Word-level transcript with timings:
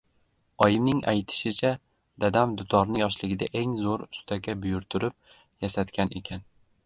Oyimning 0.67 1.01
aytishicha, 1.11 1.69
dadam 2.23 2.55
dutorni 2.61 3.03
yoshligida 3.03 3.49
eng 3.63 3.77
zo‘r 3.83 4.05
ustaga 4.07 4.55
buyurtirib 4.63 5.35
yasatgan 5.67 6.19
ekan. 6.23 6.45